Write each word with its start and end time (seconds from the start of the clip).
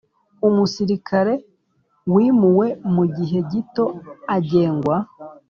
Umusirikare 0.47 1.33
wimuwe 2.13 2.67
mu 2.93 3.03
gihe 3.15 3.39
gito 3.51 3.85
agengwa 4.35 4.97